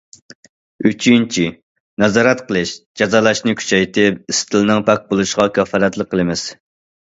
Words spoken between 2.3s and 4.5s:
قىلىش، جازالاشنى كۈچەيتىپ،